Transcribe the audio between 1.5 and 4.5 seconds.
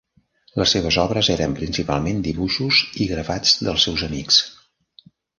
principalment dibuixos i gravats dels seus amics.